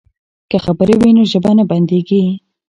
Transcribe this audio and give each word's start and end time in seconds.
که 0.49 0.57
خبرې 0.65 0.95
وي 1.01 1.11
نو 1.17 1.23
ژبه 1.31 1.51
نه 1.57 1.63
بندیږي. 1.71 2.21